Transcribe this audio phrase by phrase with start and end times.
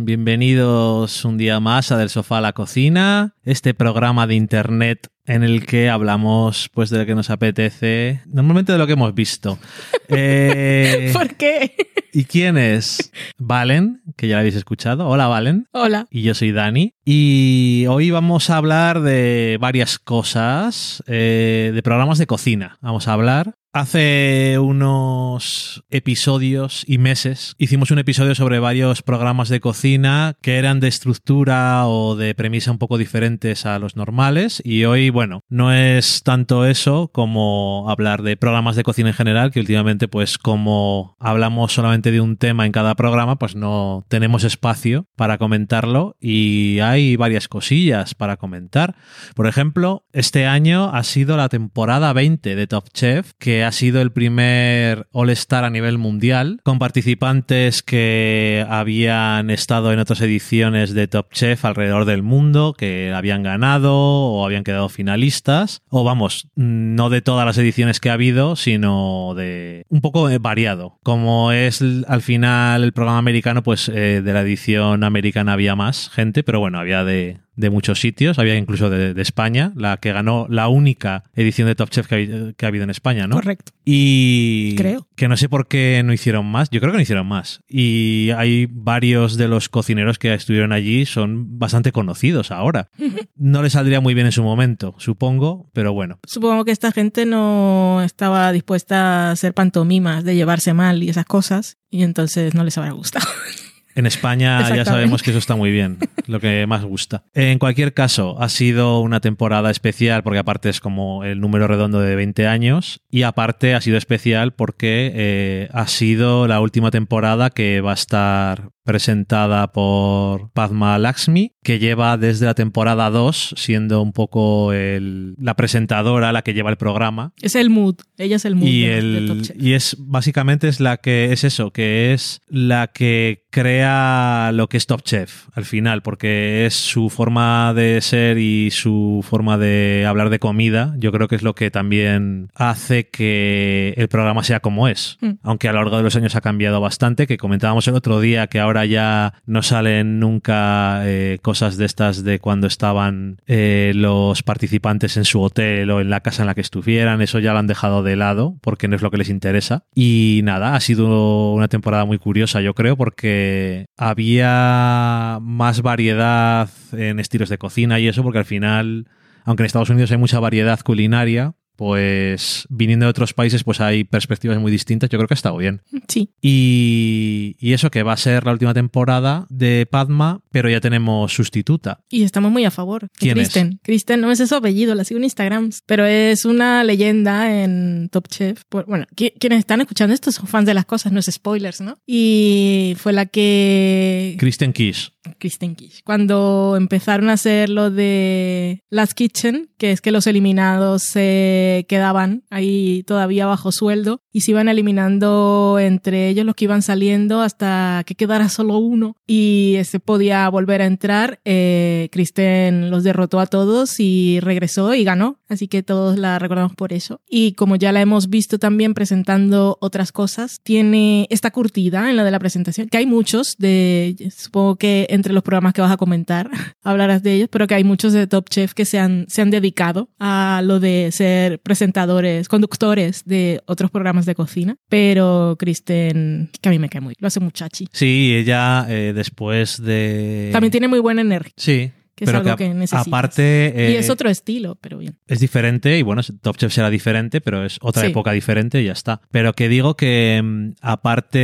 [0.00, 5.42] Bienvenidos un día más a Del Sofá a la Cocina, este programa de internet en
[5.42, 9.58] el que hablamos pues de lo que nos apetece, normalmente de lo que hemos visto.
[10.12, 11.76] Eh, ¿Por qué?
[12.12, 13.12] ¿Y quién es?
[13.38, 15.06] Valen, que ya la habéis escuchado.
[15.06, 15.68] Hola Valen.
[15.70, 16.08] Hola.
[16.10, 16.94] Y yo soy Dani.
[17.12, 22.78] Y hoy vamos a hablar de varias cosas, eh, de programas de cocina.
[22.82, 23.56] Vamos a hablar.
[23.72, 30.80] Hace unos episodios y meses hicimos un episodio sobre varios programas de cocina que eran
[30.80, 34.60] de estructura o de premisa un poco diferentes a los normales.
[34.64, 39.52] Y hoy, bueno, no es tanto eso como hablar de programas de cocina en general,
[39.52, 44.42] que últimamente pues como hablamos solamente de un tema en cada programa, pues no tenemos
[44.42, 46.16] espacio para comentarlo.
[46.18, 48.94] Y hay varias cosillas para comentar.
[49.34, 54.00] Por ejemplo, este año ha sido la temporada 20 de Top Chef que ha sido
[54.00, 61.08] el primer All-Star a nivel mundial, con participantes que habían estado en otras ediciones de
[61.08, 67.10] Top Chef alrededor del mundo, que habían ganado o habían quedado finalistas, o vamos, no
[67.10, 70.98] de todas las ediciones que ha habido, sino de un poco variado.
[71.02, 76.10] Como es al final el programa americano, pues eh, de la edición americana había más
[76.10, 80.46] gente, pero bueno, había de, de muchos sitios, había incluso de, España, la que ganó
[80.48, 83.36] la única edición de Top Chef que ha, habido en España, ¿no?
[83.36, 83.72] Correcto.
[83.84, 87.26] Y creo que no sé por qué no hicieron más, yo creo que no hicieron
[87.26, 87.62] más.
[87.68, 92.88] Y hay varios de los cocineros que estuvieron allí, son bastante conocidos ahora.
[93.36, 96.18] No les saldría muy bien en su momento, supongo, pero bueno.
[96.26, 101.26] Supongo que esta gente no estaba dispuesta a hacer pantomimas de llevarse mal y esas
[101.26, 103.26] cosas, y entonces no les habrá gustado.
[103.94, 107.24] En España ya sabemos que eso está muy bien, lo que más gusta.
[107.34, 112.00] En cualquier caso, ha sido una temporada especial porque aparte es como el número redondo
[112.00, 117.50] de 20 años y aparte ha sido especial porque eh, ha sido la última temporada
[117.50, 124.02] que va a estar presentada por Padma Lakshmi, que lleva desde la temporada 2 siendo
[124.02, 127.32] un poco la presentadora, la que lleva el programa.
[127.40, 128.66] Es el mood, ella es el mood.
[128.66, 134.50] Y, el, y es básicamente es la que es eso, que es la que crea
[134.52, 139.24] lo que es Top Chef al final, porque es su forma de ser y su
[139.28, 140.94] forma de hablar de comida.
[140.98, 145.16] Yo creo que es lo que también hace que el programa sea como es.
[145.20, 145.30] Mm.
[145.44, 148.48] Aunque a lo largo de los años ha cambiado bastante, que comentábamos el otro día
[148.48, 154.42] que ahora ya no salen nunca eh, cosas de estas de cuando estaban eh, los
[154.42, 157.22] participantes en su hotel o en la casa en la que estuvieran.
[157.22, 159.84] Eso ya lo han dejado de lado porque no es lo que les interesa.
[159.94, 167.20] Y nada, ha sido una temporada muy curiosa, yo creo, porque había más variedad en
[167.20, 169.08] estilos de cocina y eso, porque al final,
[169.44, 174.04] aunque en Estados Unidos hay mucha variedad culinaria, pues viniendo de otros países, pues hay
[174.04, 175.08] perspectivas muy distintas.
[175.08, 175.80] Yo creo que ha estado bien.
[176.08, 176.28] Sí.
[176.42, 182.04] Y, eso que va a ser la última temporada de Padma, pero ya tenemos sustituta.
[182.10, 183.08] Y estamos muy a favor.
[183.14, 183.72] ¿Quién Kristen.
[183.72, 183.78] es?
[183.82, 188.28] Kristen no es su apellido, la sigo en Instagram, pero es una leyenda en Top
[188.28, 188.64] Chef.
[188.70, 191.96] Bueno, quienes están escuchando esto son fans de las cosas, no es spoilers, ¿no?
[192.06, 194.36] Y fue la que...
[194.38, 195.14] Kristen Kish.
[195.38, 196.02] Kristen Kish.
[196.04, 202.44] Cuando empezaron a hacer lo de Last Kitchen, que es que los eliminados se quedaban
[202.50, 208.02] ahí todavía bajo sueldo y se iban eliminando entre ellos los que iban saliendo hasta
[208.06, 211.40] que quedara solo uno y ese podía volver a entrar.
[211.44, 216.74] Eh, Kristen los derrotó a todos y regresó y ganó, así que todos la recordamos
[216.74, 217.20] por eso.
[217.28, 222.24] Y como ya la hemos visto también presentando otras cosas, tiene esta curtida en la
[222.24, 225.96] de la presentación, que hay muchos de, supongo que entre los programas que vas a
[225.96, 226.50] comentar
[226.82, 229.50] hablarás de ellos, pero que hay muchos de Top Chef que se han, se han
[229.50, 236.68] dedicado a lo de ser presentadores, conductores de otros programas de cocina, pero Kristen, que
[236.68, 237.88] a mí me cae muy, lo hace muchachi.
[237.92, 240.50] Sí, ella eh, después de...
[240.52, 241.52] También tiene muy buena energía.
[241.56, 243.06] Sí, que es algo que, necesitas.
[243.06, 243.72] Aparte.
[243.74, 245.16] y es eh, otro estilo, pero bien.
[245.26, 248.92] Es diferente, y bueno, Top Chef será diferente, pero es otra época diferente y ya
[248.92, 249.22] está.
[249.30, 251.38] Pero que digo que, mm, aparte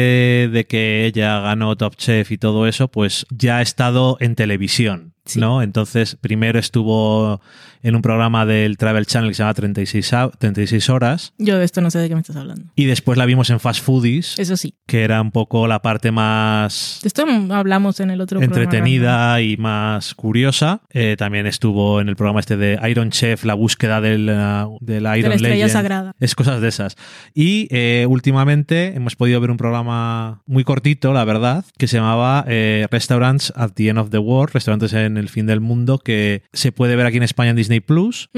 [0.53, 5.16] de que ella ganó Top Chef y todo eso, pues ya ha estado en televisión.
[5.35, 5.63] ¿No?
[5.63, 7.41] Entonces, primero estuvo
[7.83, 11.35] en un programa del Travel Channel que se llama 36, 36 horas.
[11.39, 12.65] Yo de esto no sé de qué me estás hablando.
[12.75, 14.39] Y después la vimos en Fast Foodies.
[14.39, 14.75] Eso sí.
[14.87, 16.99] Que era un poco la parte más...
[17.03, 20.81] De esto hablamos en el otro Entretenida y más curiosa.
[20.91, 25.05] Eh, también estuvo en el programa este de Iron Chef, la búsqueda del, uh, del
[25.05, 26.15] Iron de la estrella sagrada.
[26.19, 26.97] Es cosas de esas.
[27.35, 32.45] Y eh, últimamente hemos podido ver un programa muy cortito, la verdad, que se llamaba
[32.49, 36.43] eh, Restaurants at the End of the World, restaurantes en el fin del mundo, que
[36.53, 38.31] se puede ver aquí en España en Disney Plus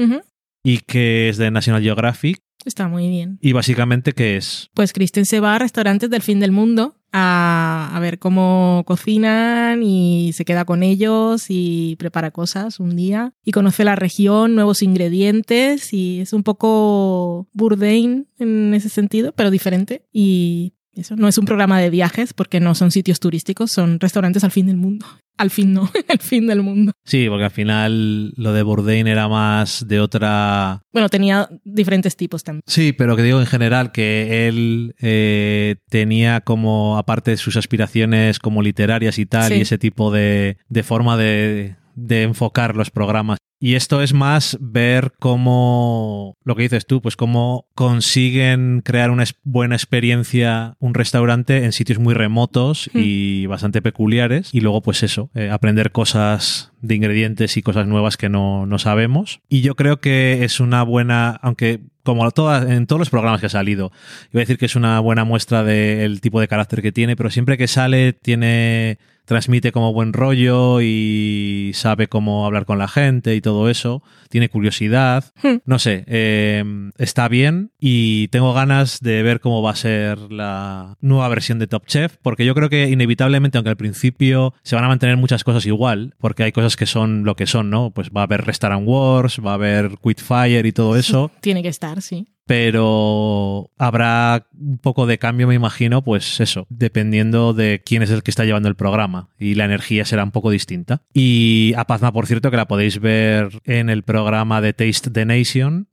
[0.63, 2.41] y que es de National Geographic.
[2.65, 3.39] Está muy bien.
[3.41, 4.69] Y básicamente, ¿qué es?
[4.73, 9.81] Pues Kristen se va a restaurantes del fin del mundo a, a, ver cómo cocinan
[9.81, 14.83] y se queda con ellos y prepara cosas un día y conoce la región, nuevos
[14.83, 21.37] ingredientes y es un poco Bourdain en ese sentido, pero diferente y eso no es
[21.37, 25.05] un programa de viajes porque no son sitios turísticos, son restaurantes al fin del mundo.
[25.39, 26.91] Al fin no, el fin del mundo.
[27.05, 30.81] Sí, porque al final lo de Bourdain era más de otra...
[30.91, 32.61] Bueno, tenía diferentes tipos también.
[32.67, 38.37] Sí, pero que digo en general que él eh, tenía como, aparte de sus aspiraciones
[38.39, 39.53] como literarias y tal, Sí.
[39.59, 43.37] y ese tipo de, de forma de, de enfocar los programas.
[43.59, 49.25] Y esto es más ver cómo, lo que dices tú, pues cómo consiguen crear una
[49.43, 52.99] buena experiencia un restaurante en sitios muy remotos Hmm.
[53.03, 54.53] y bastante peculiares.
[54.53, 58.79] Y luego, pues eso, eh, aprender cosas de ingredientes y cosas nuevas que no, no
[58.79, 59.41] sabemos.
[59.49, 63.47] Y yo creo que es una buena, aunque como todas, en todos los programas que
[63.47, 63.91] ha salido,
[64.31, 67.29] iba a decir que es una buena muestra del tipo de carácter que tiene, pero
[67.29, 73.35] siempre que sale tiene transmite como buen rollo y sabe cómo hablar con la gente
[73.35, 75.59] y todo eso, tiene curiosidad, Hmm.
[75.65, 76.63] no sé, eh,
[76.97, 81.67] está bien y tengo ganas de ver cómo va a ser la nueva versión de
[81.67, 85.43] Top Chef, porque yo creo que inevitablemente, aunque al principio se van a mantener muchas
[85.43, 87.91] cosas igual, porque hay cosas que son lo que son, ¿no?
[87.91, 91.69] Pues va a haber Restaurant Wars, va a haber Quitfire y todo eso, Tiene que
[91.69, 92.27] estar, sí.
[92.49, 98.23] Pero habrá un poco de cambio, me imagino, pues eso, dependiendo de quién es el
[98.23, 101.03] que está llevando el programa y la energía será un poco distinta.
[101.13, 105.25] Y a Pazma, por cierto, que la podéis ver en el programa de Taste the
[105.25, 105.89] Nation.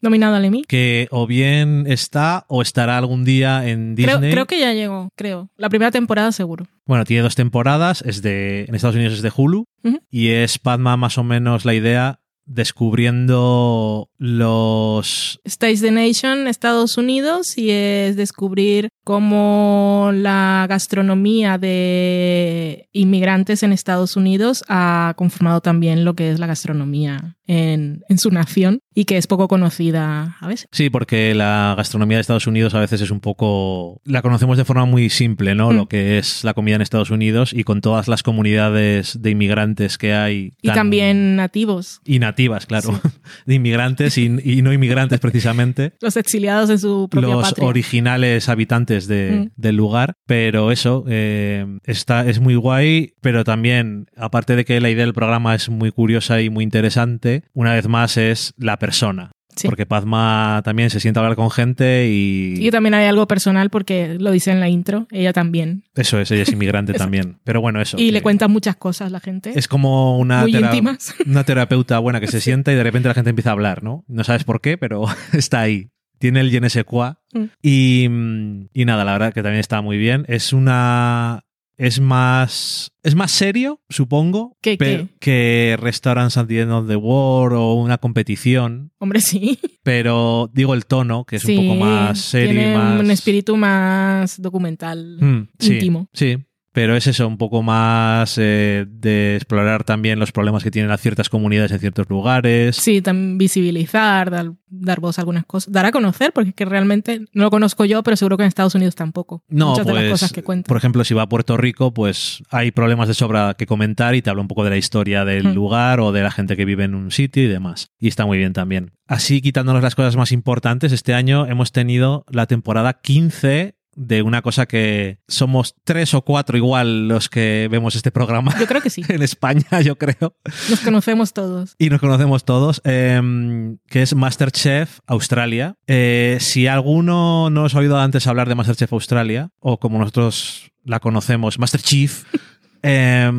[0.00, 0.64] Nominado al Emmy.
[0.66, 4.32] que o bien está o estará algún día en Disney.
[4.32, 5.48] creo que ya llegó, creo.
[5.56, 6.66] La primera temporada seguro.
[6.86, 9.66] Bueno, tiene dos temporadas, es de en Estados Unidos es de Hulu
[10.10, 17.56] y es Padma más o menos la idea descubriendo los Stays the Nation, Estados Unidos,
[17.56, 26.14] y es descubrir cómo la gastronomía de inmigrantes en Estados Unidos ha conformado también lo
[26.14, 30.68] que es la gastronomía en, en su nación y que es poco conocida a veces.
[30.72, 34.00] Sí, porque la gastronomía de Estados Unidos a veces es un poco...
[34.04, 35.70] La conocemos de forma muy simple, ¿no?
[35.70, 35.76] Mm.
[35.76, 39.98] Lo que es la comida en Estados Unidos y con todas las comunidades de inmigrantes
[39.98, 40.52] que hay.
[40.62, 43.00] Y tan- también nativos, Y nativas, claro.
[43.46, 45.92] De inmigrantes y, y no inmigrantes precisamente.
[46.00, 47.68] los exiliados en su propia Los patria.
[47.68, 49.50] originales habitantes de- Mm.
[49.56, 50.14] del lugar.
[50.26, 55.14] Pero eso, eh, está, es muy guay, pero también, aparte de que la idea del
[55.14, 59.32] programa es muy curiosa y muy interesante, una vez más es la persona.
[59.60, 59.68] Sí.
[59.68, 62.54] Porque Padma también se sienta a hablar con gente y...
[62.58, 65.84] Y también hay algo personal porque lo dice en la intro, ella también.
[65.94, 67.38] Eso es, ella es inmigrante también.
[67.44, 67.98] Pero bueno, eso.
[67.98, 69.52] Y que le cuenta muchas cosas la gente.
[69.54, 71.14] Es como una, muy tera- íntimas.
[71.26, 74.04] una terapeuta buena que se sienta y de repente la gente empieza a hablar, ¿no?
[74.08, 75.90] No sabes por qué, pero está ahí.
[76.18, 77.12] Tiene el je ne sais quoi.
[77.32, 77.44] Mm.
[77.62, 80.24] Y, mm, y nada, la verdad que también está muy bien.
[80.28, 81.44] Es una.
[81.80, 82.92] Es más.
[83.02, 84.58] Es más serio, supongo.
[84.60, 88.92] ¿Qué, pero- que Restaurants at the End of the World o una competición.
[88.98, 89.58] Hombre, sí.
[89.82, 93.00] Pero digo el tono, que es Sí, un poco más serio Tiene más.
[93.00, 95.16] un espíritu más documental.
[95.20, 96.08] Mm, sí, íntimo.
[96.12, 96.36] Sí,
[96.72, 101.00] pero es eso, un poco más eh, de explorar también los problemas que tienen las
[101.00, 102.76] ciertas comunidades en ciertos lugares.
[102.76, 105.72] Sí, también visibilizar, dar, dar voz a algunas cosas.
[105.72, 108.48] Dar a conocer, porque es que realmente no lo conozco yo, pero seguro que en
[108.48, 109.42] Estados Unidos tampoco.
[109.48, 110.68] No, Muchas de pues, las cosas que cuentan.
[110.68, 114.22] por ejemplo, si va a Puerto Rico, pues hay problemas de sobra que comentar y
[114.22, 115.54] te habla un poco de la historia del Mm.
[115.54, 117.90] lugar o de la gente que vive en un sitio y demás.
[117.98, 118.92] Y está muy bien también.
[119.06, 124.42] Así, quitándonos las cosas más importantes, este año hemos tenido la temporada 15 de una
[124.42, 128.90] cosa que somos tres o cuatro igual los que vemos este programa Yo creo que
[128.90, 129.02] sí.
[129.08, 130.36] en España, yo creo.
[130.68, 131.74] Nos conocemos todos.
[131.78, 135.76] y nos conocemos todos, eh, que es Masterchef Australia.
[135.86, 140.72] Eh, si alguno no os ha oído antes hablar de Masterchef Australia, o como nosotros
[140.84, 142.24] la conocemos, Masterchef,
[142.82, 143.30] eh,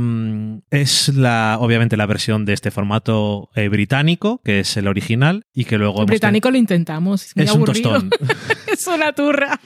[0.70, 5.66] es la, obviamente la versión de este formato eh, británico, que es el original, y
[5.66, 6.02] que luego...
[6.02, 7.32] El británico lo intentamos.
[7.36, 7.94] Es, un aburrido.
[7.94, 8.12] tostón.
[8.72, 9.60] es una turra.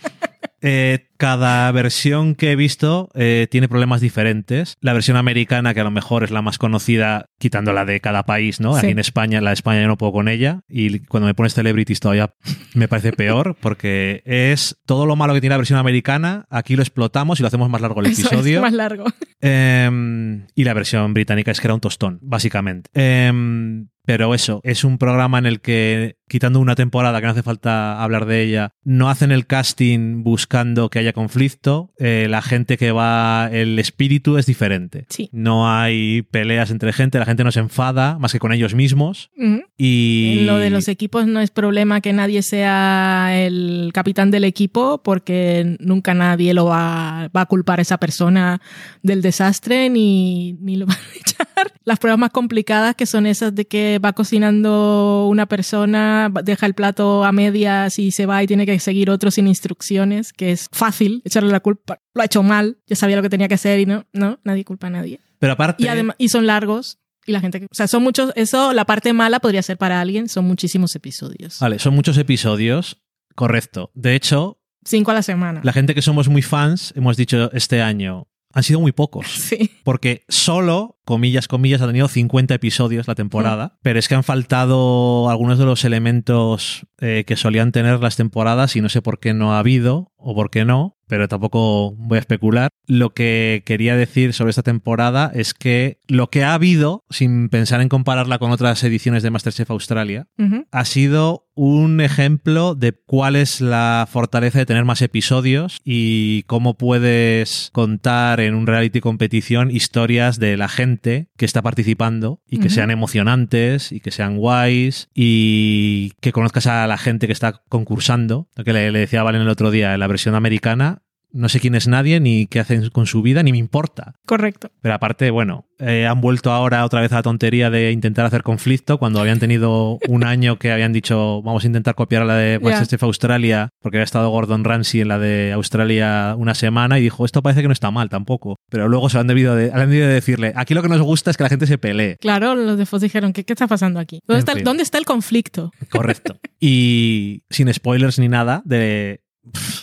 [0.67, 4.75] Eh, cada versión que he visto eh, tiene problemas diferentes.
[4.81, 8.23] La versión americana, que a lo mejor es la más conocida, quitando la de cada
[8.23, 8.75] país, ¿no?
[8.75, 10.61] Aquí en España, la de España yo no puedo con ella.
[10.67, 12.33] Y cuando me pones celebrities todavía
[12.73, 16.81] me parece peor, porque es todo lo malo que tiene la versión americana, aquí lo
[16.81, 18.61] explotamos y lo hacemos más largo el Eso es episodio.
[18.61, 19.05] más largo.
[19.41, 22.89] Em, y la versión británica es que era un tostón, básicamente.
[22.93, 27.43] Em, pero eso, es un programa en el que, quitando una temporada que no hace
[27.43, 32.41] falta hablar de ella, no hacen el casting buscando que haya haya conflicto, eh, la
[32.41, 35.05] gente que va, el espíritu es diferente.
[35.09, 35.29] Sí.
[35.31, 39.31] No hay peleas entre gente, la gente no se enfada más que con ellos mismos.
[39.77, 45.01] Y Lo de los equipos no es problema que nadie sea el capitán del equipo
[45.03, 48.61] porque nunca nadie lo va, va a culpar a esa persona
[49.03, 51.73] del desastre ni, ni lo va a echar.
[51.85, 56.73] Las pruebas más complicadas que son esas de que va cocinando una persona, deja el
[56.73, 60.67] plato a medias y se va y tiene que seguir otro sin instrucciones, que es
[60.71, 61.99] fácil echarle la culpa.
[62.13, 64.65] Lo ha hecho mal, ya sabía lo que tenía que hacer y no, no, nadie
[64.65, 65.19] culpa a nadie.
[65.39, 66.97] Pero aparte, Y además, y son largos.
[67.27, 69.99] Y la gente que, o sea, son muchos, eso, la parte mala podría ser para
[69.99, 71.59] alguien, son muchísimos episodios.
[71.59, 73.01] vale, son muchos episodios,
[73.35, 73.91] correcto.
[73.95, 75.61] De hecho, Cinco a la semana.
[75.63, 79.27] la gente que somos muy fans, hemos dicho este año, han sido muy pocos.
[79.45, 79.69] Sí.
[79.83, 83.15] Porque solo, comillas, comillas, ha tenido 50 episodios la Mm.
[83.17, 88.15] temporada, pero es que han faltado algunos de los elementos eh, que solían tener las
[88.15, 91.91] temporadas y no sé por qué no ha habido o por qué no, pero tampoco
[91.97, 92.69] voy a especular.
[92.87, 97.81] Lo que quería decir sobre esta temporada es que lo que ha habido, sin pensar
[97.81, 100.27] en compararla con otras ediciones de Masterchef Australia,
[100.71, 106.77] ha sido un ejemplo de cuál es la fortaleza de tener más episodios y cómo
[106.77, 112.69] puedes contar en un reality competición historias de la gente que está participando y que
[112.69, 118.47] sean emocionantes y que sean guays y que conozcas a la gente que está concursando.
[118.55, 121.01] Lo que le, le decía a Valen el otro día, en la versión americana,
[121.35, 124.15] no sé quién es nadie, ni qué hacen con su vida, ni me importa.
[124.25, 124.71] Correcto.
[124.81, 128.41] Pero aparte, bueno, eh, han vuelto ahora otra vez a la tontería de intentar hacer
[128.43, 132.35] conflicto cuando habían tenido un año que habían dicho vamos a intentar copiar a la
[132.35, 132.69] de Ya.
[132.69, 137.25] Masterchef Australia porque había estado Gordon Ramsay en la de Australia una semana y dijo
[137.25, 138.55] esto parece que no está mal tampoco.
[138.69, 141.01] Pero luego se lo han debido de, han debido de decirle aquí lo que nos
[141.01, 142.17] gusta es que la gente se pelee.
[142.21, 144.21] Claro, los de Fox dijeron, ¿qué, qué está pasando aquí?
[144.25, 144.63] ¿Dónde, En está, el- fin.
[144.65, 145.71] ¿Dónde está el conflicto?
[145.89, 146.37] Correcto.
[146.67, 149.21] Y sin spoilers ni nada de,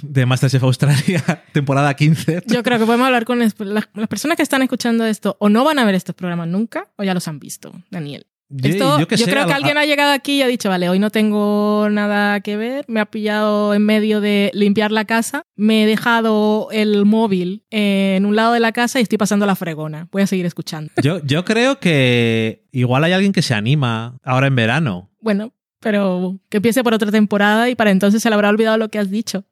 [0.03, 2.43] de Masterchef Australia temporada 15.
[2.47, 5.65] Yo creo que podemos hablar con las, las personas que están escuchando esto o no
[5.65, 8.27] van a ver estos programas nunca o ya los han visto, Daniel.
[8.55, 10.99] Yo- Esto, yo, sé, creo que alguien ha llegado aquí y ha dicho, vale, hoy
[10.99, 15.85] no tengo nada que ver, me ha pillado en medio de limpiar la casa, me
[15.85, 20.07] he dejado el móvil en un lado de la casa y estoy pasando la fregona.
[20.13, 20.93] Voy a seguir escuchando.
[21.03, 25.11] Yo, yo creo que igual hay alguien que se anima ahora en verano.
[25.19, 28.89] Bueno, pero que empiece por otra temporada y para entonces se le habrá olvidado lo
[28.89, 29.45] que has dicho.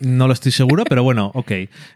[0.00, 1.52] No lo estoy seguro, pero bueno, ok.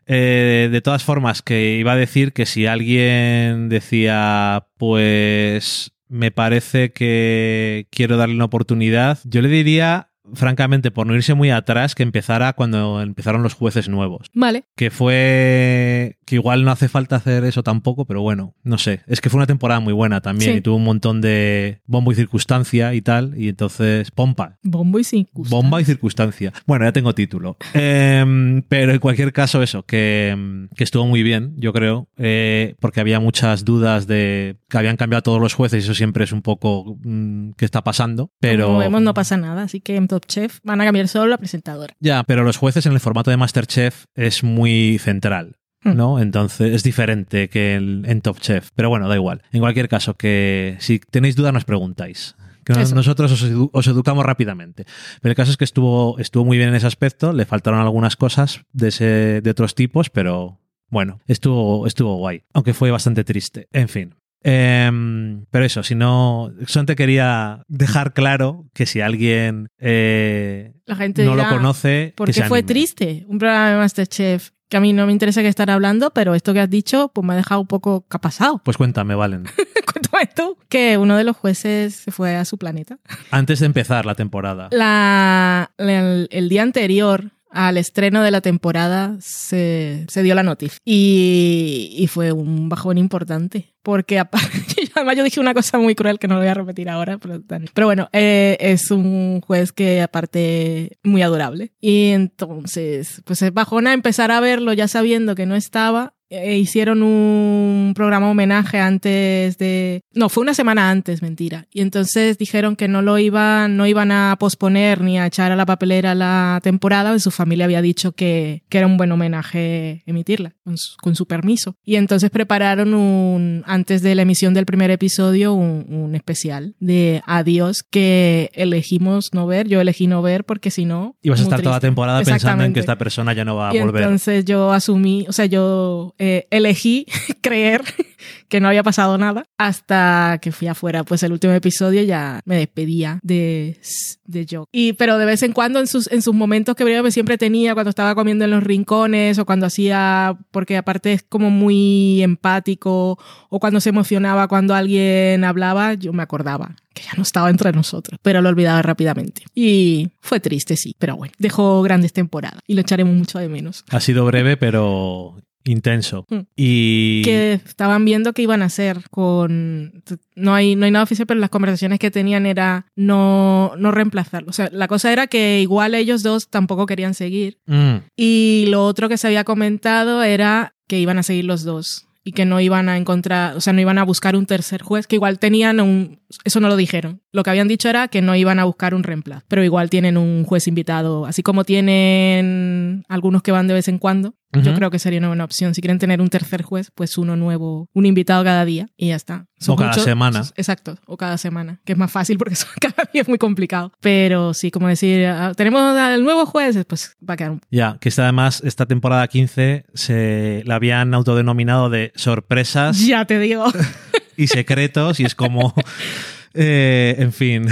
[0.06, 6.92] Eh, de todas formas, que iba a decir que si alguien decía, pues me parece
[6.92, 12.02] que quiero darle una oportunidad, yo le diría, francamente, por no irse muy atrás, que
[12.02, 14.30] empezara cuando empezaron los jueces nuevos.
[14.34, 16.18] Vale, Que fue.
[16.32, 19.00] Que igual no hace falta hacer eso tampoco, pero bueno, no sé.
[19.06, 20.58] Es que fue una temporada muy buena también Sí.
[20.58, 24.56] y tuvo un montón de bombo y circunstancia y tal, y entonces, pompa.
[24.62, 25.54] bombo y gusto.
[25.54, 26.54] Bomba y circunstancia.
[26.66, 27.58] Bueno, ya tengo título.
[27.74, 33.00] Em, pero en cualquier caso, eso, que, que estuvo muy bien, yo creo, eh, porque
[33.00, 36.40] había muchas dudas de que habían cambiado todos los jueces y eso siempre es un
[36.40, 38.30] poco mm, qué está pasando.
[38.40, 41.26] Pero Como vemos, no pasa nada, así que en Top Chef van a cambiar solo
[41.26, 41.94] la presentadora.
[42.00, 45.56] ya, pero los jueces en el formato de Masterchef es muy central.
[45.84, 45.96] Hmm.
[45.96, 46.20] ¿no?
[46.20, 48.70] Entonces es diferente que el- en Top Chef.
[48.74, 49.42] Pero bueno, da igual.
[49.52, 52.36] En cualquier caso, que si tenéis dudas nos preguntáis.
[52.64, 52.94] Que Eso.
[52.94, 54.84] nosotros os, edu- os educamos rápidamente.
[55.20, 57.32] Pero el caso es que estuvo, estuvo muy bien en ese aspecto.
[57.32, 62.42] Le faltaron algunas cosas de, ese, de otros tipos, pero bueno, estuvo, estuvo guay.
[62.54, 63.66] Aunque fue bastante triste.
[63.72, 64.14] En fin.
[64.44, 71.24] Em, pero eso, si no, solamente quería dejar claro que si alguien eh, La gente
[71.24, 72.66] no lo conoce, ¿Por que se fue anime.
[72.68, 73.24] triste?
[73.28, 76.54] Un programa de Masterchef que a mí no me interesa que estar hablando, pero esto
[76.54, 78.62] que has dicho, pues me ha dejado un poco ¿qué ha pasado?
[78.64, 79.44] Pues cuéntame, Valen.
[79.92, 80.56] Cuéntame tú.
[80.70, 82.96] Que uno de los jueces se fue a su planeta.
[83.30, 84.70] Antes de empezar la temporada.
[84.72, 90.78] La, el, el día anterior al estreno de la temporada se, se dio la noticia.
[90.85, 93.73] Y, y fue un bajón importante.
[93.82, 94.49] Porque aparte,
[94.94, 97.18] además yo dije una cosa muy cruel que no lo voy a repetir ahora.
[97.18, 97.42] Pero,
[97.75, 101.73] pero bueno, eh, es un juez que aparte muy adorable.
[101.80, 106.14] Y entonces, pues es bajón a empezar a verlo ya sabiendo que no estaba.
[106.34, 110.00] Eh, hicieron un programa homenaje antes de...
[110.14, 111.66] No, fue una semana antes, mentira.
[111.70, 115.56] Y entonces dijeron que no lo iban, no iban a posponer ni a echar a
[115.56, 117.14] la papelera la temporada.
[117.14, 121.16] y Su familia había dicho que, que era un buen homenaje emitirla, con su, con
[121.16, 121.74] su permiso.
[121.84, 127.20] Y entonces prepararon un, antes de la emisión del primer episodio, un, un especial de
[127.26, 129.68] Adiós que elegimos no ver.
[129.68, 131.14] Yo elegí no ver porque si no...
[131.20, 133.76] Ibas a estar toda la temporada pensando en que esta persona ya no va a
[133.76, 134.02] Y volver.
[134.04, 137.04] entonces yo asumí, o sea, yo eh, elegí
[137.40, 137.82] creer
[138.48, 141.02] que no había pasado nada, hasta que fui afuera.
[141.02, 143.76] Pues el último episodio ya me despedía de,
[144.24, 144.68] de Jock.
[144.70, 147.90] Y, pero de vez en cuando, en sus, en sus momentos que siempre tenía, cuando
[147.90, 153.58] estaba comiendo en los rincones o cuando hacía, porque aparte es como muy empático, o
[153.58, 158.20] cuando se emocionaba cuando alguien hablaba, yo me acordaba que ya no estaba entre nosotros,
[158.22, 159.42] pero lo olvidaba rápidamente.
[159.56, 163.84] Y fue triste, sí, pero bueno, dejó grandes temporadas y lo echaremos mucho de menos.
[163.90, 166.26] Ha sido breve, pero intenso.
[166.28, 166.40] Mm.
[166.57, 170.02] Y Que estaban viendo qué iban a hacer con...
[170.35, 174.50] No hay, no hay nada oficial, pero las conversaciones que tenían era no, no reemplazarlo.
[174.50, 177.59] O sea, la cosa era que igual ellos dos tampoco querían seguir.
[177.66, 182.07] Mm, Y lo otro que se había comentado era que iban a seguir los dos
[182.25, 185.07] y que no iban a encontrar, o sea, no iban a buscar un tercer juez,
[185.07, 187.22] que igual tenían un, eso no lo dijeron.
[187.32, 190.16] Lo que habían dicho era que no iban a buscar un reemplazo, pero igual tienen
[190.16, 194.34] un juez invitado, así como tienen algunos que van de vez en cuando.
[194.60, 195.74] Yo creo que sería una buena opción.
[195.74, 199.16] Si quieren tener un tercer juez, pues uno nuevo, un invitado cada día y ya
[199.16, 199.46] está.
[199.66, 200.42] O cada semana.
[200.56, 203.92] Exacto, o cada semana, que es más fácil porque cada día es muy complicado.
[204.00, 207.96] Pero sí, como decir, ah, tenemos al nuevo juez, pues va a quedar un ya,
[207.98, 213.64] que además esta temporada 15 se la habían autodenominado de sorpresas Ya te digo.
[214.42, 215.75] y secretos y es como,
[216.54, 217.66] eh, en fin,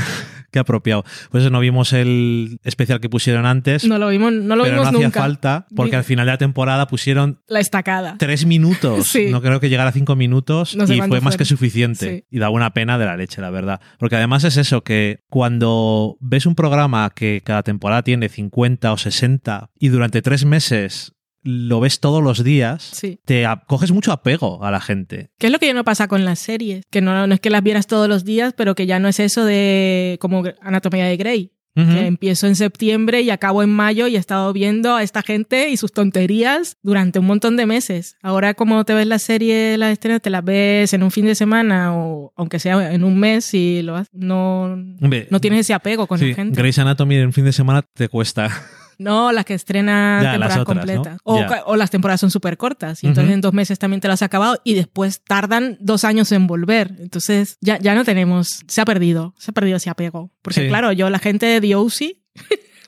[0.50, 1.04] qué apropiado.
[1.30, 4.76] Pues eso, no vimos el especial que pusieron antes, No lo vimos, no lo pero
[4.76, 5.20] no vimos hacía nunca.
[5.20, 8.16] falta porque al final de la temporada pusieron La estacada.
[8.18, 9.28] tres minutos, Sí.
[9.30, 12.10] no creo que llegara a cinco minutos No sé y fue más que suficiente.
[12.10, 12.24] Sí.
[12.36, 13.80] Y da una pena de la leche, la verdad.
[13.98, 18.96] Porque además es eso, que cuando ves un programa que cada temporada tiene 50 o
[18.96, 21.12] 60 y durante tres meses
[21.42, 23.18] lo ves todos los días, Sí.
[23.24, 25.30] te coges mucho apego a la gente.
[25.38, 26.84] ¿Qué es lo que ya no pasa con las series?
[26.90, 29.20] Que no, no es que las vieras todos los días, pero que ya no es
[29.20, 31.52] eso de como Anatomía de Grey.
[31.76, 35.70] Que empiezo en septiembre y acabo en mayo y he estado viendo a esta gente
[35.70, 38.16] y sus tonterías durante un montón de meses.
[38.22, 41.34] Ahora como te ves la serie, las estrenas, te las ves en un fin de
[41.34, 46.06] semana o aunque sea en un mes y lo has- no, no tienes ese apego
[46.06, 46.60] con sí, la gente.
[46.60, 48.50] Grey's Anatomy en un fin de semana te cuesta.
[49.00, 50.80] No, las que estrenan Ya, temporadas otras, ¿no?
[50.94, 51.18] completas.
[51.24, 53.02] O, o las temporadas son súper cortas.
[53.02, 56.30] Y entonces en dos meses también te las has acabado y después tardan dos años
[56.32, 56.94] en volver.
[56.98, 60.30] Entonces ya, ya no tenemos, se ha perdido, se ha perdido ese apego.
[60.42, 60.68] Porque Sí.
[60.68, 61.92] claro, yo la gente de The OC,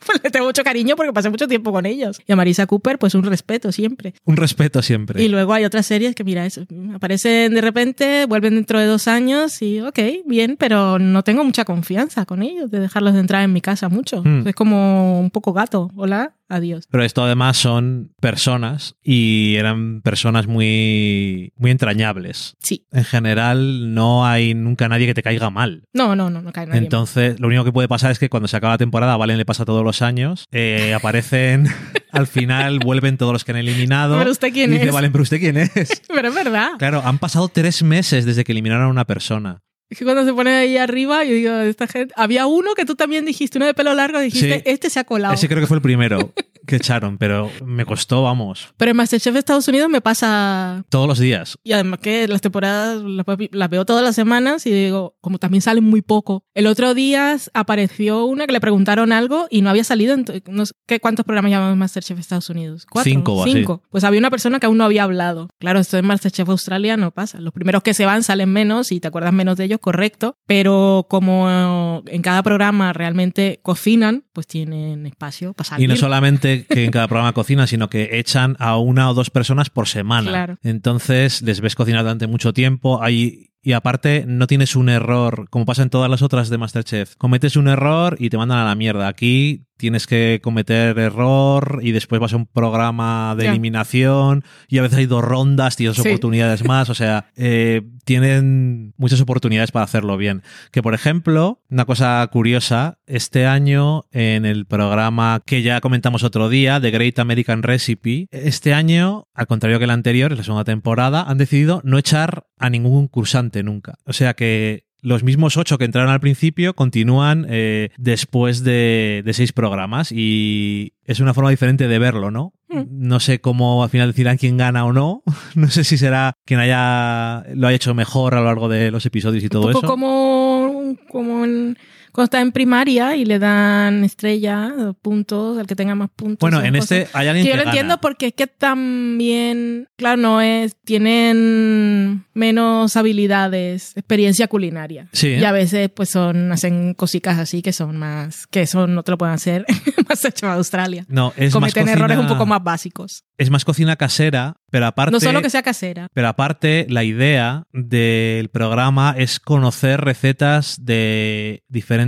[0.05, 2.21] pues le tengo mucho cariño porque pasé mucho tiempo con ellos.
[2.27, 4.15] Y a Marisa Cooper, pues un respeto siempre.
[4.25, 5.23] Un respeto siempre.
[5.23, 6.47] Y luego hay otras series que, mira,
[6.95, 11.65] aparecen de repente, vuelven dentro de dos años y, ok, bien, pero no tengo mucha
[11.65, 14.23] confianza con ellos de dejarlos de entrar en mi casa mucho.
[14.25, 14.49] Mm.
[14.49, 15.91] Es como un poco gato.
[15.97, 16.87] Hola, adiós.
[16.91, 22.57] Pero esto además son personas y eran personas muy, muy entrañables.
[22.61, 22.87] Sí.
[22.93, 25.85] En general no hay nunca nadie que te caiga mal.
[25.93, 26.81] No, no, no, no cae nadie.
[26.81, 26.85] mal.
[26.85, 29.39] Entonces, lo único que puede pasar es que cuando se acaba la temporada, a Valen
[29.39, 31.67] le pasa todos los años, eh, aparecen,
[32.13, 34.19] al final vuelven todos los que han eliminado.
[34.19, 34.93] ¿Pero usted quién y dice, es?
[34.93, 35.71] Valen, pero ¿usted quién es?
[36.09, 36.73] Pero es verdad.
[36.79, 39.63] Claro, han pasado tres meses desde que eliminaron a una persona.
[39.93, 42.15] Es que cuando se pone ahí arriba, yo digo, esta gente.
[42.17, 44.63] Había uno que tú también dijiste, uno de pelo largo, dijiste, Sí.
[44.65, 45.35] este se ha colado.
[45.35, 46.33] Ese creo que fue el primero
[46.67, 50.85] que echaron, pero me costó, vamos, Pero en Masterchef de Estados Unidos me pasa.
[50.89, 51.59] todos los días.
[51.63, 55.85] Y además que las temporadas las, veo todas las semanas y digo, como también salen
[55.85, 56.43] muy poco.
[56.55, 60.15] El otro día apareció una que le preguntaron algo y no había salido.
[60.15, 62.87] En, no sé, ¿qué, ¿Cuántos programas llaman Masterchef de Estados Unidos?
[62.91, 63.11] ¿Cuatro?
[63.13, 63.53] Cinco o así.
[63.53, 63.83] Cinco.
[63.91, 65.51] Pues había una persona que aún no había hablado.
[65.59, 67.41] Claro, esto en Masterchef Australia no pasa.
[67.41, 70.39] Los primeros que se van salen menos y te acuerdas menos de ellos, correcto.
[70.47, 75.85] Pero como en cada programa realmente cocinan, pues tienen espacio para salir.
[75.85, 79.29] Y no solamente que en cada programa cocinan, sino que echan a una o dos
[79.29, 80.31] personas por semana.
[80.31, 80.59] Claro.
[80.63, 83.03] Entonces les ves cocinar durante mucho tiempo.
[83.03, 87.17] Hay, y aparte, no tienes un error, como pasa en todas las otras de Masterchef.
[87.17, 89.09] Cometes un error y te mandan a la mierda.
[89.09, 94.83] Aquí tienes que cometer error y después vas a un programa de eliminación y a
[94.83, 96.03] veces hay dos rondas, tienes Sí.
[96.09, 96.89] oportunidades más.
[96.89, 100.43] O sea, eh, tienen muchas oportunidades para hacerlo bien.
[100.71, 106.49] Que por ejemplo, una cosa curiosa, este año en el programa que ya comentamos otro
[106.49, 110.63] día, The Great American Recipe, este año, al contrario que el anterior, en la segunda
[110.65, 113.97] temporada, han decidido no echar a ningún concursante nunca.
[114.07, 119.33] O sea que los mismos ocho que entraron al principio continúan eh, después de, de
[119.35, 122.55] seis programas y es una forma diferente de verlo, ¿no?
[122.69, 122.83] Mm.
[122.89, 125.23] No sé cómo al final decidirán quién gana o no.
[125.57, 129.05] No sé si será quien haya lo haya hecho mejor a lo largo de los
[129.05, 129.87] episodios y todo un poco eso.
[129.89, 131.77] como, como, en-
[132.13, 134.71] cuando está en primaria y le dan estrella,
[135.01, 136.41] puntos, al que tenga más puntos.
[136.41, 136.93] Bueno, en cosas.
[136.93, 137.71] este hay alguien Que yo lo gana.
[137.73, 145.09] entiendo porque es que también, claro, no es, tienen menos habilidades, experiencia culinaria.
[145.13, 145.29] Sí.
[145.29, 149.11] Y a veces pues son, hacen cositas así que son más, que eso no te
[149.11, 149.65] lo pueden hacer
[150.09, 151.07] más hecho en Australia.
[151.09, 153.25] No, es más Cometen cocina, errores un poco más básicos.
[153.39, 155.13] Es más cocina casera, pero aparte...
[155.13, 156.09] No solo que sea casera.
[156.13, 162.02] Pero aparte, la idea del programa es conocer recetas de diferentes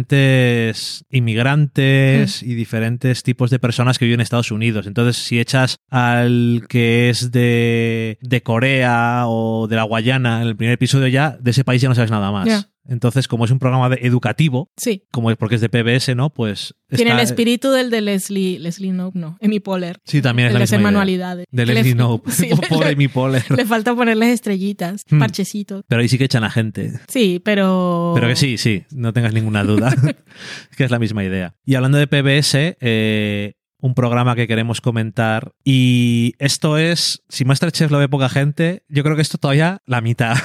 [1.11, 4.87] inmigrantes y diferentes tipos de personas que viven en Estados Unidos.
[4.87, 10.57] Entonces, si echas al que es de, de Corea o de la Guayana en el
[10.57, 12.74] primer episodio ya, de ese país ya no sabes nada más.
[12.87, 15.05] Entonces, como es un programa de- educativo, Sí.
[15.11, 16.31] como es porque es de PBS, ¿no?
[16.31, 19.99] Pues Tiene el espíritu del de Leslie, Leslie Knope, no, Amy Poehler.
[20.05, 20.93] Sí, también es el la de hacer misma idea.
[20.93, 21.47] manualidades.
[21.51, 22.31] De Leslie Knope.
[22.31, 23.45] sí, Pobre mi Poehler.
[23.51, 25.19] le falta ponerles estrellitas, Hmm.
[25.19, 25.83] parchecitos.
[25.89, 26.93] Pero ahí sí que echan a gente.
[27.09, 28.13] Sí, pero...
[28.15, 29.95] Pero que sí, sí, no tengas ninguna duda.
[30.77, 31.55] que es la misma idea.
[31.65, 35.53] Y hablando de PBS, eh, un programa que queremos comentar.
[35.63, 40.01] Y esto es, si Masterchef lo ve poca gente, yo creo que esto todavía la
[40.01, 40.37] mitad.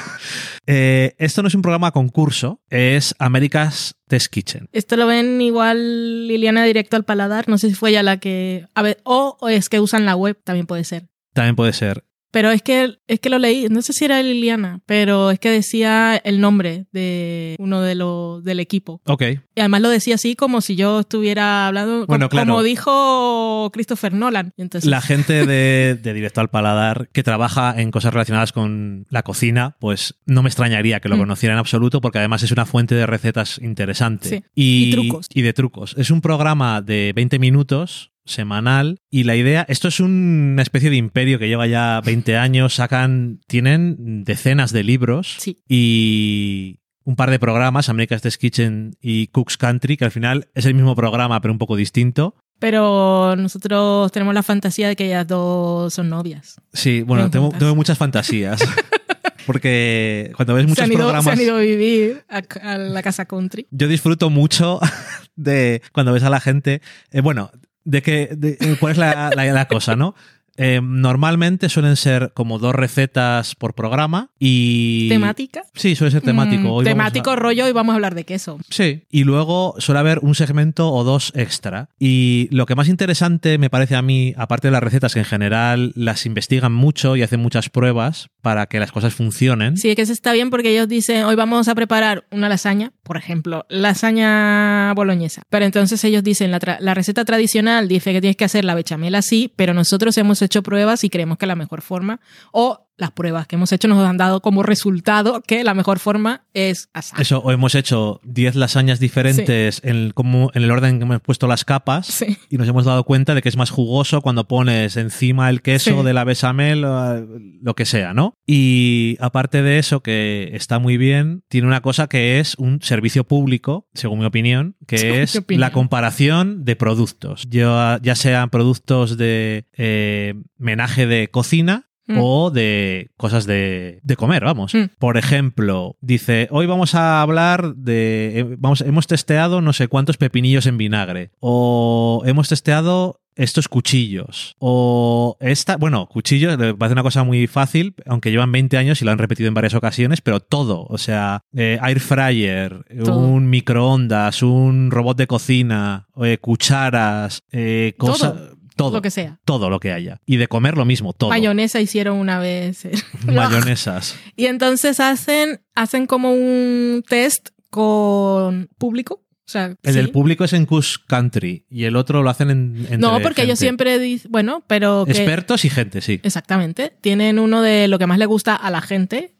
[0.71, 4.69] Eh, esto no es un programa concurso, es America's Test Kitchen.
[4.71, 7.49] Esto lo ven igual Liliana directo al paladar.
[7.49, 8.67] No sé si fue ella la que.
[8.75, 11.07] A ver, o, o es que usan la web, también puede ser.
[11.33, 12.03] También puede ser.
[12.31, 15.49] Pero es que, es que lo leí, no sé si era Liliana, pero es que
[15.49, 19.01] decía el nombre de uno de los del equipo.
[19.05, 19.23] Ok.
[19.55, 22.47] Y además lo decía así como si yo estuviera hablando, Bueno, como, claro.
[22.53, 24.53] como dijo Christopher Nolan.
[24.57, 29.23] Entonces, La gente de, de Directo al Paladar que trabaja en cosas relacionadas con la
[29.23, 31.19] cocina, pues no me extrañaría que lo Mm.
[31.19, 34.29] conociera en absoluto porque además es una fuente de recetas interesante.
[34.29, 34.43] Sí.
[34.55, 35.27] Y, Y trucos.
[35.33, 35.95] Y de trucos.
[35.97, 40.95] Es un programa de 20 minutos semanal y la idea, esto es una especie de
[40.95, 45.59] imperio que lleva ya 20 años, sacan, tienen decenas de libros Sí.
[45.67, 50.65] y un par de programas, America's Test Kitchen y Cook's Country, que al final es
[50.65, 52.35] el mismo programa pero un poco distinto.
[52.59, 56.57] Pero nosotros tenemos la fantasía de que ellas dos son novias.
[56.73, 58.59] Sí, bueno, tengo, muchas fantasías.
[59.45, 61.27] Porque cuando ves Se muchos han, ido, se programas.
[61.33, 62.41] han ido a vivir a,
[62.73, 63.65] a la casa country.
[63.71, 64.79] Yo disfruto mucho
[65.35, 66.81] de cuando ves a la gente.
[67.11, 67.49] eh, bueno,
[67.89, 68.29] de que.
[68.35, 70.15] de- eh, ¿Cuál es la, la- la cosa, no?
[70.61, 75.07] Eh, normalmente suelen ser como dos recetas por programa y.
[75.09, 75.61] ¿Temática?
[75.73, 76.63] Sí, suele ser temático.
[76.63, 78.59] Mm, Hoy vamos temático a- rollo y vamos a hablar de queso.
[78.69, 81.89] Sí, y luego suele haber un segmento o dos extra.
[81.97, 85.25] Y lo que más interesante me parece a mí, aparte de las recetas que en
[85.25, 89.77] general las investigan mucho y hacen muchas pruebas para que las cosas funcionen.
[89.77, 92.91] Sí, es que eso está bien porque ellos dicen, hoy vamos a preparar una lasaña,
[93.03, 95.43] por ejemplo, lasaña boloñesa.
[95.49, 99.15] Pero entonces ellos dicen, la, la receta tradicional dice que tienes que hacer la bechamel
[99.15, 102.19] así, pero nosotros hemos hecho pruebas y creemos que la mejor forma,
[102.51, 106.43] o las pruebas que hemos hecho nos han dado como resultado que la mejor forma
[106.53, 107.19] es asar.
[107.21, 111.21] Eso, o hemos hecho 10 lasañas diferentes en, el, como, en el orden que hemos
[111.21, 112.37] puesto las capas Sí.
[112.49, 115.99] y nos hemos dado cuenta de que es más jugoso cuando pones encima el queso
[115.99, 116.05] Sí.
[116.05, 117.25] de la bechamel o
[117.61, 118.35] lo que sea, ¿no?
[118.45, 123.23] Y aparte de eso, que está muy bien, tiene una cosa que es un servicio
[123.23, 125.61] público, según mi opinión, que es opinión.
[125.61, 127.45] la comparación de productos.
[127.49, 132.17] Yo, ya sean productos de eh, menaje de cocina Mm.
[132.19, 134.73] o de cosas de, de comer, vamos.
[134.73, 134.85] Mm.
[134.97, 140.17] Por ejemplo, dice, hoy vamos a hablar de, eh, vamos, hemos testeado no sé cuántos
[140.17, 147.03] pepinillos en vinagre, o hemos testeado estos cuchillos, o esta, bueno, cuchillos, me parece una
[147.03, 150.41] cosa muy fácil, aunque llevan 20 años y lo han repetido en varias ocasiones, pero
[150.41, 153.17] todo, o sea, eh, air fryer, Todo.
[153.17, 158.33] un microondas, un robot de cocina, eh, cucharas, eh, cosas...
[158.79, 158.97] Todo.
[158.97, 159.39] Lo que sea.
[159.45, 160.21] Todo lo que haya.
[160.25, 161.29] Y de comer lo mismo, todo.
[161.29, 162.87] Mayonesa hicieron una vez.
[163.25, 164.15] Mayonesas.
[164.35, 169.15] Y entonces hacen, hacen como un test con público.
[169.49, 169.97] O sea, El sí.
[169.97, 172.99] del público es en Cush Country y el otro lo hacen en.
[172.99, 176.19] No, porque ellos siempre dicen, bueno, pero que, Expertos y gente, sí.
[176.21, 179.33] exactamente, tienen uno de lo que más le gusta a la gente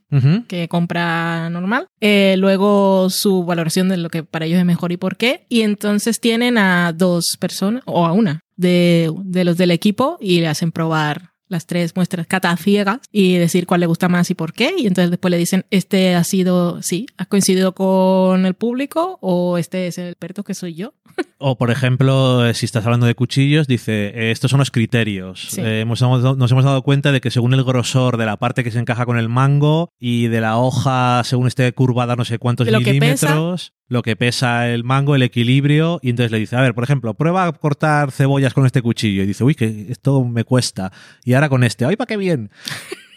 [0.48, 4.98] que compra normal, eh, luego su valoración de lo que para ellos es mejor y
[4.98, 9.72] por qué, y entonces tienen a dos personas o a una de, de los del
[9.72, 14.08] equipo y le hacen probar las tres muestras cata ciegas y decir cuál le gusta
[14.08, 14.72] más y por qué.
[14.78, 19.58] Y entonces después le dicen, este ha sido, sí, has coincidido con el público o
[19.58, 20.94] este es el experto que soy yo.
[21.42, 25.48] O, por ejemplo, si estás hablando de cuchillos, dice: eh, estos son los criterios.
[25.50, 25.62] Sí.
[25.62, 28.72] Eh, hemos- nos hemos dado cuenta de que según el grosor de la parte que
[28.72, 32.68] se encaja con el mango y de la hoja, según esté curvada no sé cuántos
[32.68, 36.00] De milímetros, lo que pesa el mango, el equilibrio.
[36.02, 39.24] Y entonces le dice: A ver, por ejemplo, prueba a cortar cebollas con este cuchillo.
[39.24, 40.92] Y dice: Uy, que esto me cuesta.
[41.26, 42.52] Y ahora con este, ¡ay, para qué bien!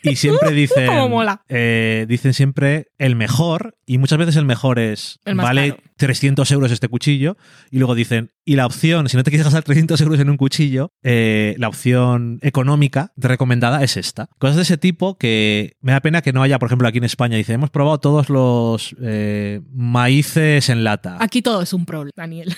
[0.02, 0.88] Y siempre dicen.
[1.10, 1.42] Mola.
[1.48, 5.20] eh, dicen siempre el mejor, y muchas veces el mejor es.
[5.24, 5.82] El más vale caro.
[6.06, 7.36] 300 euros este cuchillo,
[7.70, 8.32] y luego dicen.
[8.44, 11.68] Y la opción, si no te quieres gastar 300 euros en un cuchillo, eh, la
[11.68, 14.28] opción económica recomendada es esta.
[14.38, 17.04] Cosas de ese tipo que me da pena que no haya, por ejemplo, aquí en
[17.04, 17.36] España.
[17.36, 21.18] Dice, hemos probado todos los eh, maíces en lata.
[21.20, 22.56] Aquí todo es un problema, Daniel.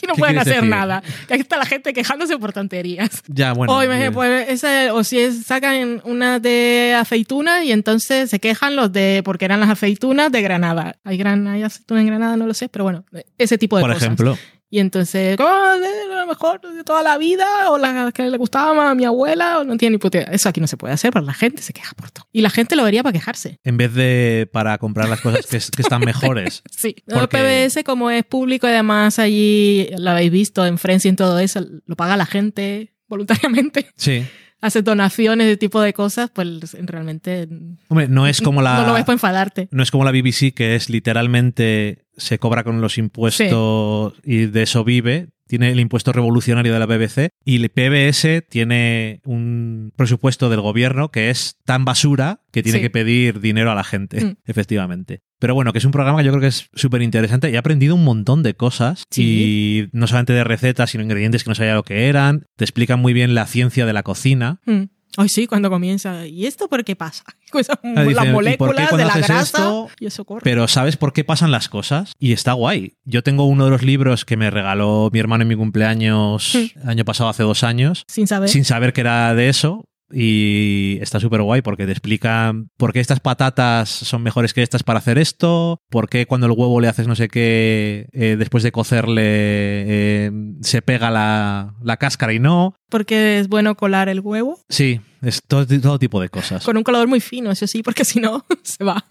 [0.00, 0.68] Aquí no ¿Qué pueden hacer decir?
[0.70, 1.02] nada.
[1.28, 3.22] Y aquí está la gente quejándose por tonterías.
[3.28, 3.74] Ya, bueno.
[3.76, 8.90] o, imagínate, pues, o si es- sacan unas de aceitunas y entonces se quejan los
[8.92, 10.96] de, porque eran las aceitunas de Granada.
[11.04, 12.36] ¿Hay, gran, hay aceitunas en Granada?
[12.36, 13.04] No lo sé, pero bueno,
[13.36, 14.04] ese tipo de por cosas.
[14.04, 14.38] ejemplo.
[14.72, 17.70] Y entonces, ¿cómo es lo mejor de toda la vida?
[17.70, 20.20] O la que le gustaba más a mi abuela, o no tiene ni puta.
[20.20, 22.24] Eso aquí no se puede hacer, pero la gente se queja por todo.
[22.32, 23.58] Y la gente lo vería para quejarse.
[23.64, 26.62] En vez de para comprar las cosas que, que están mejores.
[26.70, 31.04] Sí, Porque- el PBS como es público y además allí lo habéis visto en Friends
[31.04, 34.24] y en todo eso, lo paga la gente voluntariamente, Sí.
[34.60, 37.48] Hace donaciones de tipo de cosas, pues realmente
[37.88, 38.74] Hombre, no es como la.
[38.82, 39.68] no lo ves para enfadarte.
[39.70, 44.62] No es como la BBC, que es literalmente se cobra con los impuestos y de
[44.62, 45.28] eso vive.
[45.46, 51.10] Tiene el impuesto revolucionario de la BBC y el PBS tiene un presupuesto del gobierno
[51.10, 52.82] que es tan basura que tiene Sí.
[52.82, 54.36] que pedir dinero a la gente, Mm.
[54.46, 55.22] efectivamente.
[55.40, 57.58] Pero bueno, que es un programa que yo creo que es súper interesante y he
[57.58, 59.22] aprendido un montón de cosas Sí.
[59.24, 62.44] y no solamente de recetas, sino ingredientes que no sabía lo que eran.
[62.56, 64.60] Te explican muy bien la ciencia de la cocina.
[64.66, 64.82] Mm.
[65.16, 66.24] Ay, sí, cuando comienza.
[66.28, 67.24] ¿Y esto por qué pasa?
[67.52, 69.88] Esas- Ah, dicen, las ¿y por qué moléculas de la grasa esto?
[69.98, 70.42] y eso corre.
[70.44, 72.92] pero sabes por qué pasan las cosas y está guay.
[73.04, 76.72] Yo tengo uno de los libros que me regaló mi hermano en mi cumpleaños el
[76.88, 78.48] año pasado, hace dos años, Sin saber.
[78.50, 79.84] sin saber que era de eso.
[80.12, 84.82] Y está súper guay porque te explican por qué estas patatas son mejores que estas
[84.82, 88.62] para hacer esto, por qué cuando el huevo le haces no sé qué, eh, después
[88.62, 90.30] de cocerle eh,
[90.62, 92.74] se pega la, la cáscara y no.
[92.88, 96.64] Porque es bueno colar el huevo Sí, es todo, todo tipo de cosas.
[96.64, 99.04] con un colador muy fino, eso sí, porque si no, se va.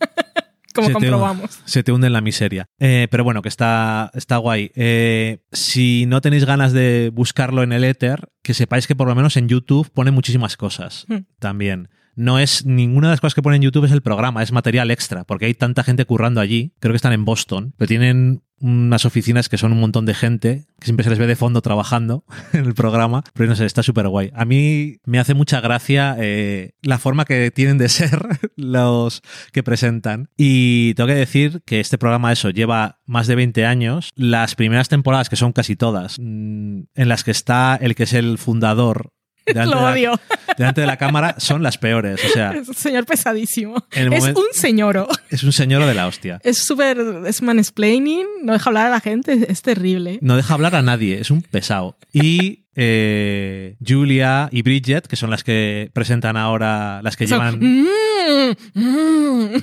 [0.74, 1.60] Como Se te- comprobamos.
[1.66, 2.66] se te hunde en la miseria.
[2.80, 4.72] Eh, pero bueno, que está, está guay.
[4.76, 9.16] Eh, si no tenéis ganas de buscarlo en el éter, que sepáis que por lo
[9.16, 11.26] menos en YouTube pone muchísimas cosas Hmm.
[11.40, 11.90] también.
[12.16, 14.92] No es ninguna de las cosas que pone en YouTube es el programa, es material
[14.92, 16.74] extra, porque hay tanta gente currando allí.
[16.80, 20.66] Creo que están en Boston, pero tienen unas oficinas que son un montón de gente,
[20.80, 23.84] que siempre se les ve de fondo trabajando en el programa, pero no sé, está
[23.84, 24.32] súper guay.
[24.34, 28.20] A mí me hace mucha gracia eh, la forma que tienen de ser
[28.56, 30.30] los que presentan.
[30.38, 34.10] Y tengo que decir que este programa, eso, lleva más de 20 años.
[34.16, 38.14] Las primeras temporadas, que son casi todas, mm, en las que está el que es
[38.14, 39.14] el fundador
[39.54, 40.20] delante, Lo de, la, odio.
[40.58, 42.20] delante de la cámara, son las peores.
[42.26, 43.86] O sea, Es un señor pesadísimo.
[43.92, 45.08] Es un señoro.
[45.30, 46.40] es un señor de la hostia.
[46.44, 46.98] Es súper.
[47.26, 48.26] Es mansplaining.
[48.44, 49.46] No deja hablar a la gente.
[49.50, 50.20] Es, terrible.
[50.22, 51.98] No deja hablar a nadie, es un pesado.
[52.14, 57.60] Y eh, Julia y Bridget, que son las que presentan ahora, las que Son- llevan,
[57.60, 59.62] Mm, mm,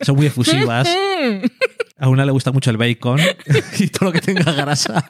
[0.00, 0.88] son muy efusivas.
[1.98, 3.20] A una le gusta mucho el bacon
[3.78, 5.08] y todo lo que tenga grasa.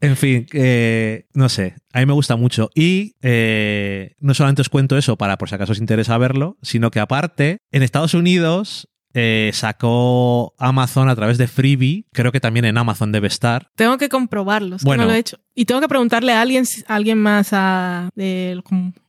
[0.00, 2.70] En fin, eh, no sé, a mí me gusta mucho.
[2.74, 6.90] Y eh, no solamente os cuento eso para por si acaso os interesa verlo, sino
[6.90, 12.64] que aparte, en Estados Unidos eh, sacó Amazon a través de Freebie, creo que también
[12.64, 13.68] en Amazon debe estar.
[13.76, 14.76] Tengo que comprobarlo.
[14.76, 15.02] es que Bueno.
[15.02, 15.38] no lo he hecho.
[15.54, 18.58] Y tengo que preguntarle a alguien, a alguien más a, de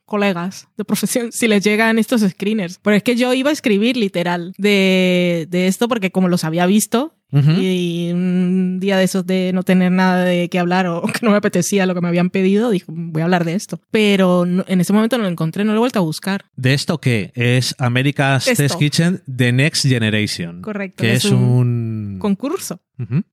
[0.06, 2.80] colegas de profesión si les llegan estos screeners.
[2.82, 6.66] Porque es que yo iba a escribir literal de, de esto porque como los había
[6.66, 11.20] visto Y un día de esos de no tener nada de qué hablar o que
[11.26, 13.80] no me apetecía lo que me habían pedido, dije, voy a hablar de esto.
[13.92, 16.46] Pero no- en ese momento no lo encontré, no lo he vuelto a buscar.
[16.56, 17.32] ¿De esto qué?
[17.36, 18.64] Es America's Esto.
[18.64, 20.62] Test Kitchen The Next Generation.
[20.62, 22.18] Correcto, Que es es, un un...
[22.20, 22.82] Concurso.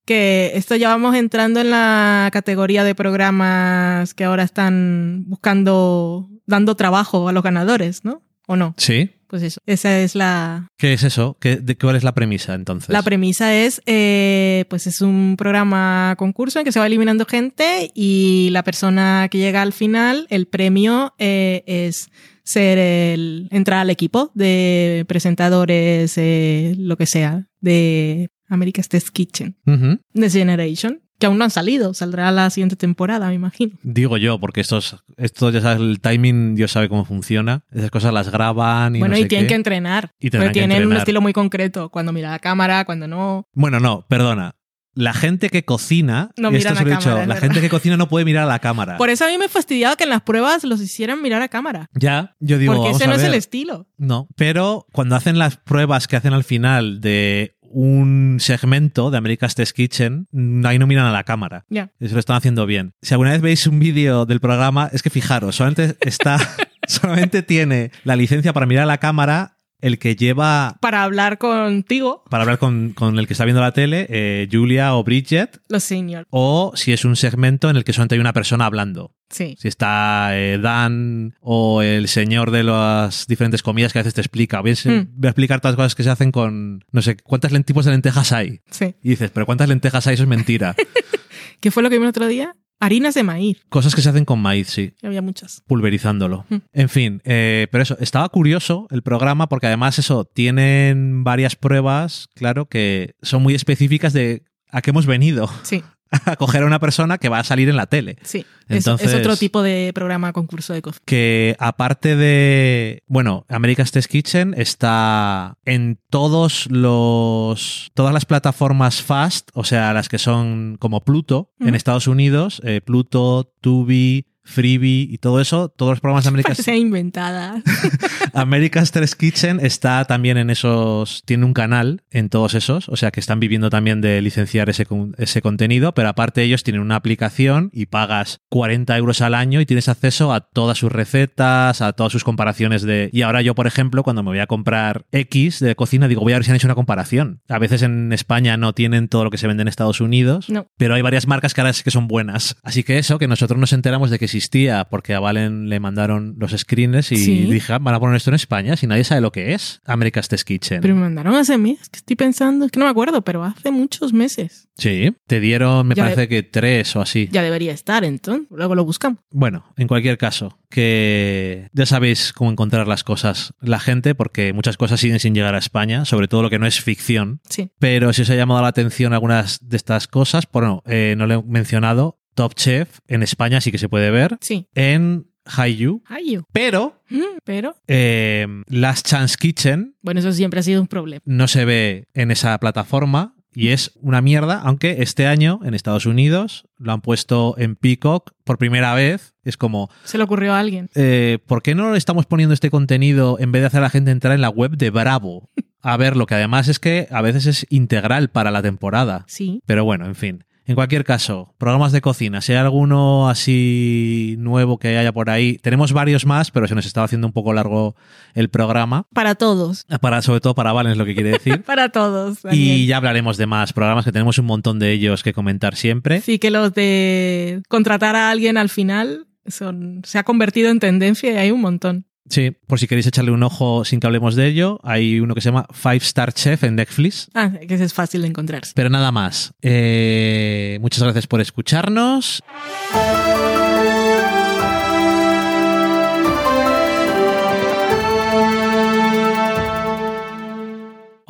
[0.06, 6.74] Que esto ya vamos entrando en la categoría de programas que ahora están buscando, dando
[6.74, 8.22] trabajo a los ganadores, ¿no?
[8.48, 8.74] ¿O no?
[8.78, 9.10] Sí.
[9.28, 11.36] Pues eso, esa es la, ¿Qué es eso?
[11.38, 12.88] ¿Qué, de, ¿Cuál es la premisa entonces?
[12.88, 17.90] la premisa es, eh, pues es un programa concurso en que se va eliminando gente
[17.94, 22.08] y la persona que llega al final, el premio eh, es
[22.42, 29.56] ser el, entrar al equipo de presentadores, eh, lo que sea, de America's Test Kitchen.
[29.66, 29.98] Ujú.
[30.14, 33.76] The Generation, que aún no han salido, saldrá la siguiente temporada, me imagino.
[33.82, 37.64] Digo yo, porque estos, esto ya sabes, el timing, Dios sabe cómo funciona.
[37.72, 39.48] Esas cosas las graban y bueno, no sé y tienen qué.
[39.48, 40.12] que entrenar.
[40.20, 43.46] Y que tienen un estilo muy concreto, cuando mira la cámara, cuando no.
[43.52, 44.54] Bueno, no, perdona.
[44.94, 47.38] La gente que cocina, No y esto se lo he cámara, dicho, la verdad.
[47.38, 48.96] gente que cocina no puede mirar a la cámara.
[48.96, 51.88] Por eso a mí me fastidiaba que en las pruebas los hicieran mirar a cámara.
[51.94, 53.86] ya, yo digo, porque vamos ese a no es el estilo.
[53.96, 59.54] No, pero cuando hacen las pruebas que hacen al final de un segmento de America's
[59.54, 61.64] Test Kitchen, mm, ahí no miran a la cámara.
[61.68, 61.92] Ya.
[62.00, 62.94] Eso lo están haciendo bien.
[63.02, 66.38] Si alguna vez veis un vídeo del programa, es que fijaros, solamente está
[66.86, 72.24] solamente tiene la licencia para mirar a la cámara el que lleva Para hablar contigo,
[72.30, 75.84] para hablar con, con el que está viendo la tele, eh, Julia o Bridget, los
[75.84, 76.26] senior.
[76.30, 79.14] o si es un segmento en el que solamente hay una persona hablando.
[79.30, 79.56] Sí.
[79.58, 84.20] Si está eh, Dan o el señor de las diferentes comidas que a veces te
[84.22, 84.60] explica.
[84.62, 85.08] Voy a, Mm.
[85.16, 87.84] voy a explicar todas las cosas que se hacen con, no sé, cuántas len- tipos
[87.84, 88.60] de lentejas hay.
[88.70, 88.94] Sí.
[89.02, 90.14] Y dices, pero ¿cuántas lentejas hay?
[90.14, 90.74] Eso es mentira.
[91.60, 92.54] ¿Qué fue lo que vimos el otro día?
[92.80, 93.58] Harinas de maíz.
[93.68, 94.92] Cosas que se hacen con maíz, sí.
[95.02, 95.62] Había muchas.
[95.66, 96.46] pulverizándolo.
[96.48, 96.56] Mm.
[96.72, 102.28] En fin, eh, pero eso, estaba curioso el programa porque además eso, tienen varias pruebas,
[102.34, 105.82] claro, que son muy específicas de a qué hemos venido, Sí,
[106.26, 108.16] a coger a una persona que va a salir en la tele.
[108.22, 108.44] sí.
[108.68, 111.02] Es- Entonces- es, otro tipo de programa concurso de cocina.
[111.06, 119.48] Que aparte de, bueno, America's Test Kitchen está en todos los, todas las plataformas fast,
[119.54, 121.74] o sea, las que son como Pluto en.
[121.74, 127.62] Estados Unidos, eh, Pluto, Tubi, Freebie y todo eso, todos los programas de Parecía inventada.
[128.32, 133.10] America's Test Kitchen está también en esos, tiene un canal en todos esos, o sea
[133.10, 134.86] que están viviendo también de licenciar ese,
[135.18, 139.66] ese contenido, pero aparte ellos tienen una aplicación y pagas 40 euros al año y
[139.66, 143.10] tienes acceso a todas sus recetas, a todas sus comparaciones de...
[143.12, 146.32] Y ahora yo, por ejemplo, cuando me voy a comprar X de cocina, digo, voy
[146.32, 147.40] a ver si han hecho una comparación.
[147.48, 150.68] A veces en España no tienen todo lo que se vende en Estados Unidos, No.
[150.76, 152.56] pero hay varias marcas que ahora sí que son buenas.
[152.62, 156.36] Así que eso, que nosotros nos enteramos de que existía porque a Valen le mandaron
[156.38, 157.40] los screens y Sí.
[157.44, 159.80] dije, "Ah, van a poner esto en España si nadie sabe lo que es.
[159.84, 160.80] America's Test Kitchen.
[160.80, 163.70] Pero me mandaron hace meses, que estoy pensando, es que no me acuerdo, pero hace
[163.70, 164.68] muchos meses.
[164.76, 167.28] sí, te dieron, me Ya parece que tres o así.
[167.32, 168.46] Ya debería estar, entonces.
[168.50, 169.18] Luego lo buscamos.
[169.30, 174.76] Bueno, en cualquier caso, que ya sabéis cómo encontrar las cosas la gente, porque muchas
[174.76, 177.40] cosas siguen sin llegar a España, sobre todo lo que no es ficción.
[177.48, 177.70] Sí.
[177.78, 181.34] Pero si os ha llamado la atención algunas de estas cosas, bueno, eh, no lo
[181.34, 184.68] he mencionado, Top Chef en España sí que se puede ver, Sí.
[184.76, 186.42] en Haiyu, yo.
[186.52, 191.20] pero Mm, Pero, eh, Last Chance Kitchen bueno, eso siempre ha sido un problema.
[191.24, 196.06] no se ve en esa plataforma y es una mierda, aunque este año en Estados
[196.06, 199.34] Unidos lo han puesto en Peacock por primera vez.
[199.42, 200.90] Es como, Se le ocurrió a alguien.
[200.94, 204.10] eh, ¿por qué no estamos poniendo este contenido en vez de hacer a la gente
[204.12, 205.48] entrar en la web de Bravo?
[205.80, 209.24] A ver, lo que además es que a veces es integral para la temporada.
[209.28, 209.62] Sí.
[209.66, 210.44] Pero bueno, en fin.
[210.68, 215.56] En cualquier caso, programas de cocina, si hay alguno así nuevo que haya por ahí,
[215.56, 217.96] tenemos varios más, pero se nos estaba haciendo un poco largo
[218.34, 219.06] el programa.
[219.14, 219.86] Para todos.
[220.02, 221.62] Para, sobre todo para Valen es lo que quiere decir.
[221.66, 222.40] Para todos.
[222.52, 226.20] y ya hablaremos de más programas, que tenemos un montón de ellos que comentar siempre.
[226.20, 231.32] Sí, que los de contratar a alguien al final son, se ha convertido en tendencia
[231.32, 232.07] y hay un montón.
[232.30, 235.40] Sí, por si queréis echarle un ojo sin que hablemos de ello, hay uno que
[235.40, 237.30] se llama Five Star Chef en Netflix.
[237.34, 238.72] Ah, que ese es fácil de encontrarse.
[238.74, 239.52] Pero nada más.
[239.62, 242.42] Eh, muchas gracias por escucharnos.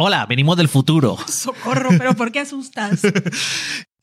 [0.01, 1.17] Hola, venimos del futuro.
[1.29, 3.03] Socorro, pero ¿por qué asustas?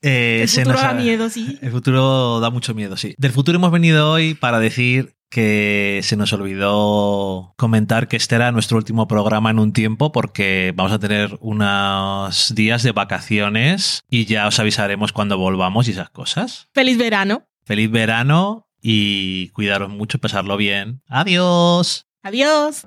[0.02, 1.58] Eh, El futuro da miedo, sí.
[1.62, 3.16] El futuro da mucho miedo, sí.
[3.18, 8.52] Del futuro hemos venido hoy para decir que se nos olvidó comentar que este era
[8.52, 14.26] nuestro último programa en un tiempo porque vamos a tener unos días de vacaciones y
[14.26, 16.68] ya os avisaremos cuando volvamos y esas cosas.
[16.72, 17.46] Feliz verano.
[17.64, 21.02] Feliz verano y cuidaros mucho, pasarlo bien.
[21.08, 22.06] Adiós.
[22.22, 22.86] Adiós.